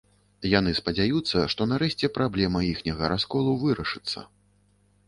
[0.51, 4.19] Яны спадзяюцца, што нарэшце праблема іхняга расколу вырашыцца.